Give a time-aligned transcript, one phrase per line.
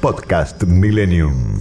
[0.00, 1.60] Podcast Millennium.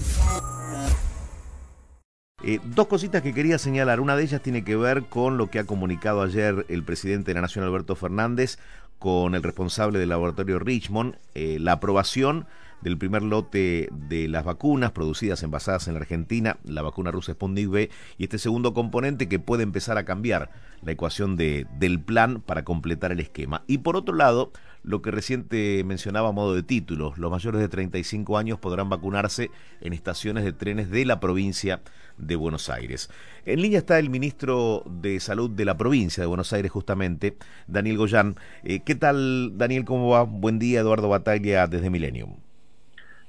[2.43, 3.99] Eh, dos cositas que quería señalar.
[3.99, 7.35] Una de ellas tiene que ver con lo que ha comunicado ayer el presidente de
[7.35, 8.59] la Nación, Alberto Fernández,
[9.05, 12.47] con el responsable del laboratorio Richmond, eh, la aprobación
[12.81, 17.69] del primer lote de las vacunas producidas envasadas en la Argentina, la vacuna rusa Sputnik
[17.69, 20.49] V, y este segundo componente que puede empezar a cambiar
[20.81, 23.61] la ecuación de, del plan para completar el esquema.
[23.67, 27.69] Y por otro lado, lo que reciente mencionaba a modo de título, los mayores de
[27.69, 29.49] 35 años podrán vacunarse
[29.81, 31.81] en estaciones de trenes de la provincia
[32.17, 33.09] de Buenos Aires.
[33.45, 37.97] En línea está el ministro de Salud de la provincia de Buenos Aires, justamente, Daniel
[37.97, 38.35] Goyán.
[38.63, 39.83] Eh, ¿Qué tal, Daniel?
[39.83, 40.23] ¿Cómo va?
[40.23, 42.37] Buen día, Eduardo Bataglia, desde Millennium.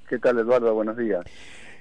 [0.09, 0.73] ¿Qué tal, Eduardo?
[0.73, 1.25] Buenos días.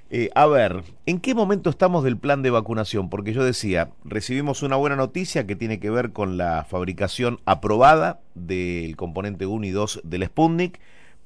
[0.10, 3.12] Eh, a ver, ¿en qué momento estamos del plan de vacunación?
[3.12, 8.22] Porque yo decía, recibimos una buena noticia que tiene que ver con la fabricación aprobada
[8.34, 10.80] del componente 1 y 2 del Sputnik,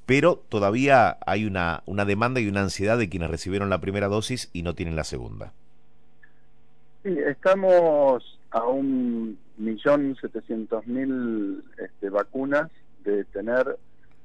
[0.05, 4.49] pero todavía hay una, una demanda y una ansiedad de quienes recibieron la primera dosis
[4.51, 5.53] y no tienen la segunda.
[7.03, 11.63] Sí, estamos a un millón setecientos mil
[12.09, 12.71] este, vacunas
[13.03, 13.77] de tener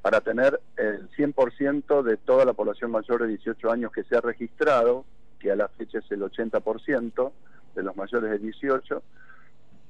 [0.03, 4.21] para tener el 100% de toda la población mayor de 18 años que se ha
[4.21, 5.07] registrado,
[5.39, 7.33] que a la fecha es el 80%
[7.75, 9.03] de los mayores de 18,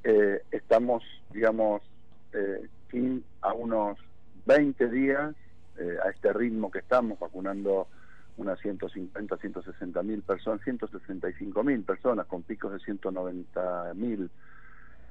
[0.05, 1.83] eh, estamos, digamos,
[2.33, 2.69] eh,
[3.41, 3.98] a unos
[4.47, 5.34] 20 días,
[5.78, 7.89] eh, a este ritmo que estamos, vacunando
[8.37, 14.31] unas 150, 160 mil personas, 165 mil personas con picos de 190 mil.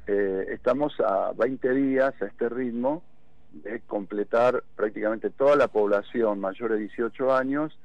[0.06, 3.04] Eh, estamos a 20 días a este ritmo
[3.54, 7.78] de completar prácticamente toda la población mayor de 18 años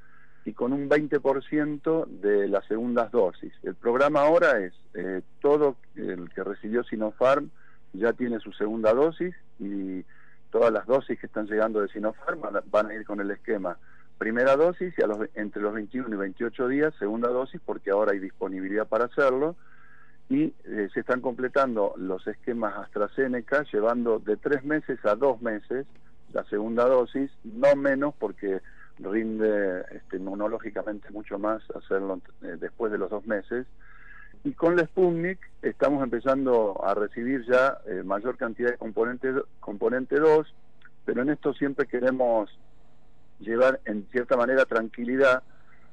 [0.43, 3.53] y con un 20% de las segundas dosis.
[3.63, 7.51] El programa ahora es eh, todo el que recibió Sinopharm
[7.93, 10.03] ya tiene su segunda dosis y
[10.51, 13.77] todas las dosis que están llegando de Sinopharm van a ir con el esquema
[14.17, 18.11] primera dosis y a los, entre los 21 y 28 días segunda dosis porque ahora
[18.11, 19.55] hay disponibilidad para hacerlo
[20.29, 25.87] y eh, se están completando los esquemas AstraZeneca llevando de tres meses a dos meses
[26.33, 28.61] la segunda dosis, no menos porque
[28.99, 33.65] rinde este, inmunológicamente mucho más hacerlo eh, después de los dos meses.
[34.43, 40.17] Y con la Sputnik estamos empezando a recibir ya eh, mayor cantidad de componente, componente
[40.17, 40.53] 2,
[41.05, 42.49] pero en esto siempre queremos
[43.39, 45.43] llevar en cierta manera tranquilidad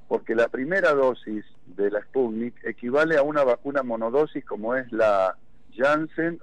[0.09, 5.37] porque la primera dosis de la Sputnik equivale a una vacuna monodosis como es la
[5.75, 6.39] Janssen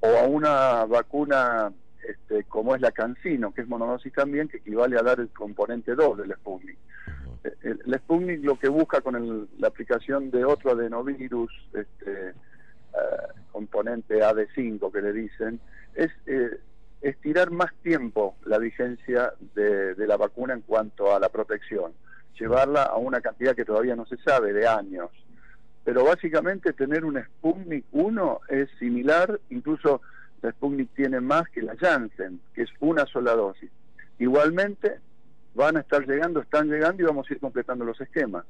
[0.00, 1.72] o a una vacuna
[2.06, 5.94] este, como es la Cancino, que es monodosis también, que equivale a dar el componente
[5.94, 6.78] 2 del Sputnik.
[7.62, 12.32] El, el Sputnik lo que busca con la aplicación de otro adenovirus, este,
[12.92, 15.60] uh, componente AD5 que le dicen,
[15.94, 16.58] es eh,
[17.00, 21.92] estirar más tiempo la vigencia de, de la vacuna en cuanto a la protección
[22.38, 25.10] llevarla a una cantidad que todavía no se sabe, de años.
[25.84, 30.00] Pero básicamente tener un Sputnik 1 es similar, incluso
[30.42, 33.70] la Sputnik tiene más que la Janssen, que es una sola dosis.
[34.18, 34.98] Igualmente
[35.54, 38.44] van a estar llegando, están llegando y vamos a ir completando los esquemas.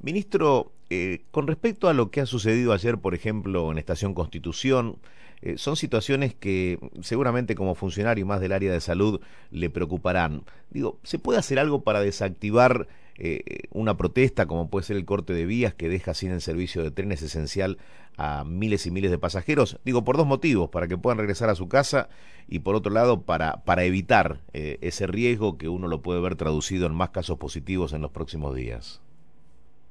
[0.00, 4.96] Ministro, eh, con respecto a lo que ha sucedido ayer, por ejemplo, en Estación Constitución,
[5.42, 9.20] eh, son situaciones que seguramente como funcionario más del área de salud
[9.50, 10.42] le preocuparán.
[10.70, 15.32] Digo, ¿se puede hacer algo para desactivar eh, una protesta como puede ser el corte
[15.32, 17.78] de vías que deja sin el servicio de trenes esencial
[18.16, 19.78] a miles y miles de pasajeros?
[19.84, 22.10] Digo, por dos motivos, para que puedan regresar a su casa
[22.46, 26.86] y por otro lado para, para evitar ese riesgo que uno lo puede ver traducido
[26.86, 29.00] en más casos positivos en los próximos días.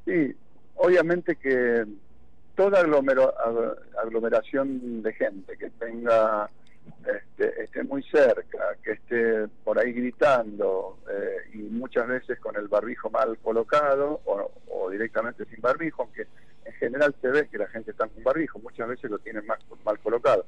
[0.06, 0.36] Sí,
[0.76, 1.86] obviamente que
[2.60, 2.82] toda
[4.04, 6.50] aglomeración de gente que tenga
[7.06, 12.68] este, esté muy cerca, que esté por ahí gritando eh, y muchas veces con el
[12.68, 16.28] barbijo mal colocado o, directamente sin barbijo, aunque
[16.66, 19.60] en general se ve que la gente está con barbijo, muchas veces lo tienen mal,
[19.86, 20.46] mal colocado.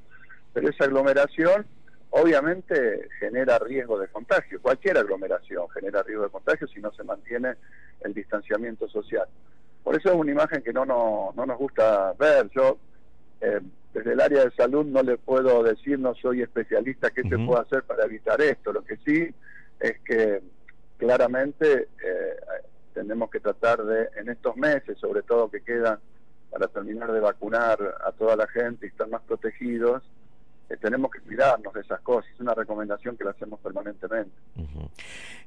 [0.51, 1.65] Pero esa aglomeración
[2.09, 7.53] obviamente genera riesgo de contagio, cualquier aglomeración genera riesgo de contagio si no se mantiene
[8.01, 9.29] el distanciamiento social.
[9.83, 12.49] Por eso es una imagen que no, no, no nos gusta ver.
[12.55, 12.77] Yo,
[13.41, 13.59] eh,
[13.93, 17.61] desde el área de salud, no le puedo decir, no soy especialista, qué se puede
[17.61, 18.71] hacer para evitar esto.
[18.71, 19.33] Lo que sí
[19.79, 20.41] es que
[20.97, 22.35] claramente eh,
[22.93, 25.99] tenemos que tratar de, en estos meses, sobre todo que quedan
[26.51, 30.03] para terminar de vacunar a toda la gente y estar más protegidos,
[30.69, 32.29] eh, tenemos que cuidarnos de esas cosas.
[32.33, 34.31] Es una recomendación que la hacemos permanentemente.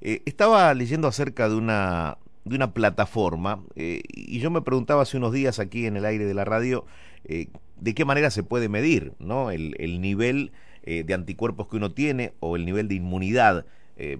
[0.00, 5.32] Eh, estaba leyendo acerca de una de una plataforma y yo me preguntaba hace unos
[5.32, 6.84] días aquí en el aire de la radio
[7.24, 9.50] de qué manera se puede medir ¿no?
[9.50, 10.52] el, el nivel
[10.84, 13.64] de anticuerpos que uno tiene o el nivel de inmunidad
[13.96, 14.18] eh,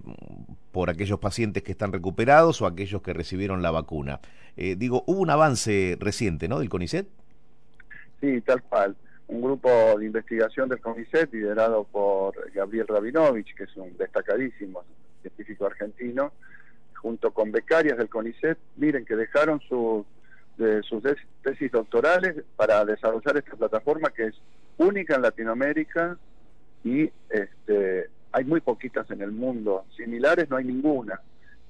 [0.70, 4.20] por aquellos pacientes que están recuperados o aquellos que recibieron la vacuna.
[4.56, 6.60] Eh, digo, hubo un avance reciente, ¿no?
[6.60, 7.06] Del CONICET.
[8.20, 8.96] Sí, tal cual.
[9.26, 9.68] Un grupo
[9.98, 14.84] de investigación del CONICET liderado por Gabriel Rabinovich, que es un destacadísimo
[15.22, 16.32] científico argentino,
[17.04, 20.06] junto con becarias del CONICET, miren que dejaron sus
[21.42, 24.34] tesis doctorales para desarrollar esta plataforma que es
[24.78, 26.16] única en Latinoamérica
[26.82, 31.20] y este, hay muy poquitas en el mundo, similares no hay ninguna.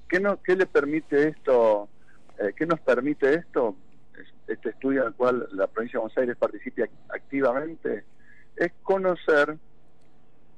[0.07, 1.89] ¿Qué, no, qué le permite esto?
[2.39, 3.75] Eh, ¿Qué nos permite esto?
[4.47, 8.05] Este estudio el cual la provincia de Buenos Aires participa activamente
[8.55, 9.57] es conocer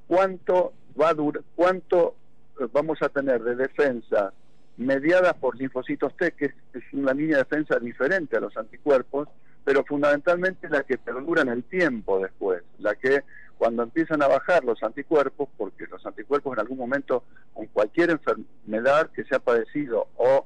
[0.06, 2.16] cuánto va a durar, cuánto
[2.60, 4.34] eh, vamos a tener de defensa
[4.78, 6.54] mediada por linfocitos T, que es,
[6.94, 9.28] una línea de defensa diferente a los anticuerpos,
[9.66, 13.24] pero fundamentalmente la que perdura en el tiempo después, la que
[13.58, 19.10] cuando empiezan a bajar los anticuerpos, porque los anticuerpos en algún momento con cualquier enfermedad
[19.10, 20.46] que se ha padecido o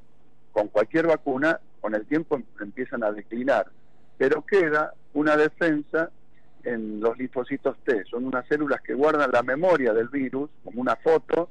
[0.53, 3.67] con cualquier vacuna, con el tiempo em-, empiezan a declinar.
[4.17, 6.09] Pero queda una defensa
[6.63, 10.95] en los linfocitos T, son unas células que guardan la memoria del virus como una
[10.95, 11.49] foto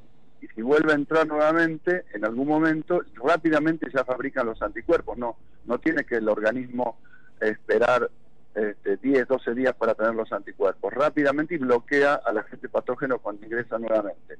[0.61, 5.79] y vuelve a entrar nuevamente, en algún momento rápidamente ya fabrican los anticuerpos, no, no
[5.79, 6.99] tiene que el organismo
[7.41, 8.11] esperar
[8.55, 13.47] este, 10, 12 días para tener los anticuerpos rápidamente y bloquea al agente patógeno cuando
[13.47, 14.37] ingresa nuevamente.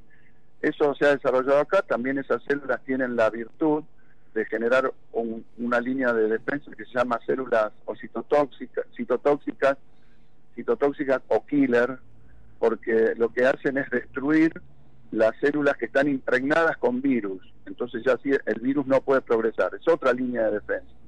[0.61, 3.83] Eso se ha desarrollado acá, también esas células tienen la virtud
[4.35, 4.93] de generar
[5.57, 9.79] una línea de defensa que se llama células o citotóxicas, citotóxicas,
[10.55, 11.99] citotóxicas o killer,
[12.59, 14.53] porque lo que hacen es destruir
[15.11, 17.43] las células que están impregnadas con virus.
[17.67, 19.75] Entonces ya sí, el virus no puede progresar.
[19.75, 21.01] Es otra línea de defensa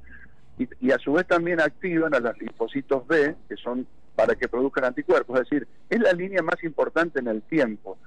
[0.81, 4.85] y, a su vez también activan a los linfocitos B, que son para que produzcan
[4.85, 7.99] anticuerpos, es decir, es la línea más importante en el tiempo.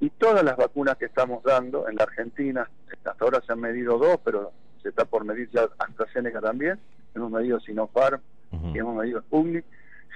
[0.00, 2.68] Y todas las vacunas que estamos dando en la Argentina,
[3.04, 6.78] hasta ahora se han medido dos, pero se está por medir ya AstraZeneca también,
[7.14, 8.20] hemos medido Sinopharm
[8.52, 9.64] y hemos medido Sputnik,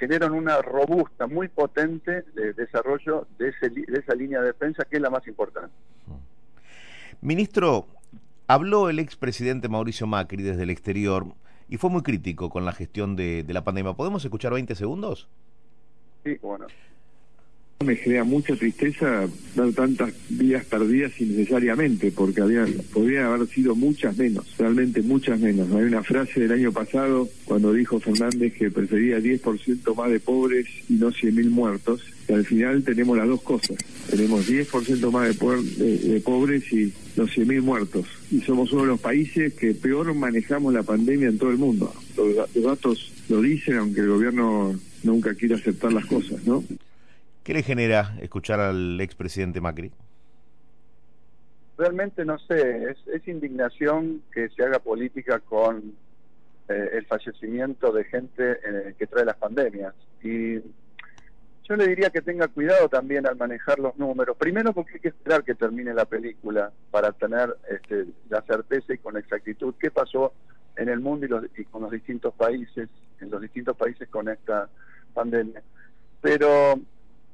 [0.02, 4.96] generan una robusta, muy potente de desarrollo de, ese, de esa línea de defensa que
[4.96, 5.72] es la más importante.
[7.20, 7.86] Ministro,
[8.48, 11.26] habló el expresidente Mauricio Macri desde el exterior
[11.68, 13.92] y fue muy crítico con la gestión de, la pandemia.
[13.92, 15.28] ¿Podemos escuchar 20 segundos?
[16.24, 16.66] Sí, bueno.
[17.82, 24.16] Me genera mucha tristeza ver tantas vidas perdidas innecesariamente, porque había, podrían haber sido muchas
[24.16, 25.70] menos, realmente muchas menos.
[25.72, 30.66] Hay una frase del año pasado cuando dijo Fernández que prefería 10% más de pobres
[30.88, 33.76] y no 100.000 muertos, y al final tenemos las dos cosas.
[34.08, 38.06] Tenemos 10% más de, de, pobres y los 100.000 muertos.
[38.30, 41.92] Y somos uno de los países que peor manejamos la pandemia en todo el mundo.
[42.16, 46.64] Los, datos lo dicen, aunque el gobierno nunca quiere aceptar las cosas, ¿no?
[47.44, 49.90] ¿Qué le genera escuchar al expresidente Macri?
[51.76, 55.94] Realmente no sé, es, indignación que se haga política con
[56.68, 59.92] eh, el fallecimiento de gente eh, que trae las pandemias.
[60.22, 60.60] Y
[61.64, 64.36] yo le diría que tenga cuidado también al manejar los números.
[64.36, 68.98] Primero porque hay que esperar que termine la película para tener este, la certeza y
[68.98, 70.32] con exactitud qué pasó
[70.76, 72.88] en el mundo y, los, y, con los distintos países,
[73.20, 74.68] en los distintos países con esta
[75.14, 75.62] pandemia.
[76.20, 76.80] Pero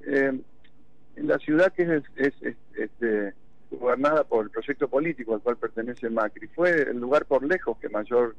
[0.08, 0.40] eh,
[1.16, 3.34] en la ciudad que es, es, este,
[3.70, 7.88] gobernada por el proyecto político al cual pertenece Macri, fue el lugar por lejos que
[7.88, 8.34] mayor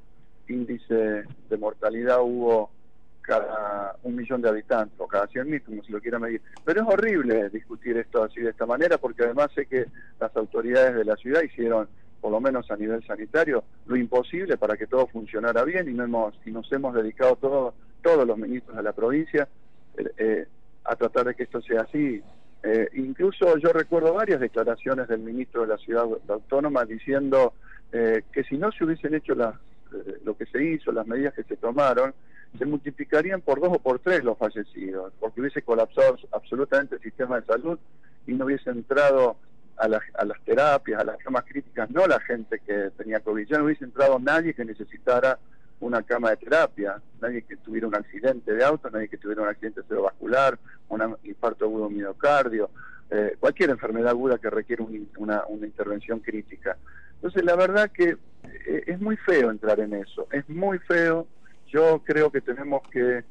[0.47, 2.71] índice de mortalidad hubo
[3.21, 6.41] cada un millón de habitantes o cada 100.000, como se lo quiera medir.
[6.65, 9.85] Pero es horrible discutir esto así de esta manera porque además sé que
[10.19, 11.87] las autoridades de la ciudad hicieron,
[12.19, 16.05] por lo menos a nivel sanitario, lo imposible para que todo funcionara bien y, no
[16.05, 19.47] hemos, y nos hemos dedicado todos todos los ministros de la provincia
[19.97, 20.47] eh, eh,
[20.89, 22.21] a tratar de que esto sea así.
[22.63, 27.53] Eh, incluso yo recuerdo varias declaraciones del ministro de la ciudad autónoma diciendo
[27.91, 29.55] que si no se hubiesen hecho las,
[30.23, 32.13] lo que se hizo, las medidas que se tomaron,
[32.57, 37.39] se multiplicarían por dos o por tres los fallecidos, porque hubiese colapsado absolutamente el sistema
[37.39, 37.79] de salud
[38.25, 39.37] y no hubiese entrado
[39.77, 43.57] a, a las terapias, a las camas críticas, no la gente que tenía COVID, ya
[43.57, 45.39] no hubiese entrado nadie que necesitara
[45.79, 49.47] una cama de terapia, nadie que tuviera un accidente de auto, nadie que tuviera un
[49.47, 52.69] accidente cerebrovascular, un infarto agudo miocardio,
[53.09, 54.83] eh, cualquier enfermedad aguda que requiere
[55.17, 56.77] una, una, intervención crítica.
[57.15, 61.27] Entonces, la verdad que eh, es muy feo entrar en eso, es muy feo.
[61.67, 63.23] Yo creo que tenemos que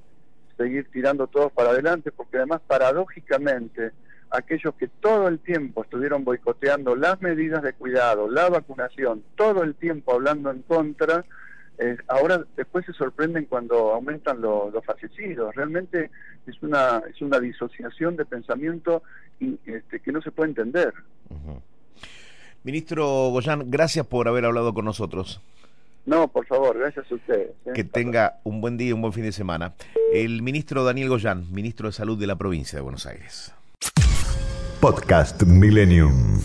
[0.57, 3.93] seguir tirando todos para adelante, porque además, paradójicamente,
[4.31, 9.75] aquellos que todo el tiempo estuvieron boicoteando las medidas de cuidado, la vacunación, todo el
[9.75, 11.25] tiempo hablando en contra,
[11.79, 15.55] eh, ahora después se sorprenden cuando aumentan los fallecidos.
[15.55, 16.11] Realmente
[16.47, 19.03] es una es una disociación de pensamiento
[19.41, 20.93] este, que no se puede entender.
[22.65, 25.41] Ministro Goyán, gracias por haber hablado con nosotros.
[26.05, 27.51] No, por favor, gracias a ustedes.
[27.67, 27.73] ¿eh?
[27.75, 29.75] Que tenga un buen día y un buen fin de semana.
[30.13, 33.55] El ministro Daniel Goyán, ministro de Salud de la provincia de Buenos Aires.
[34.81, 36.41] Podcast Millennium.